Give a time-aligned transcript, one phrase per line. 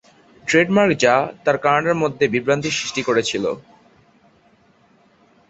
[0.43, 3.45] Trademark যা তারা কানাডার মধ্যে বিভ্রান্তির সৃষ্টি করেছিল।